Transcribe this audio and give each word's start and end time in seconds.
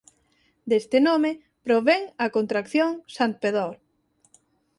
Deste 0.69 0.97
nome 1.07 1.31
provén 1.65 2.01
a 2.23 2.25
contracción 2.35 2.91
Santpedor. 3.15 3.75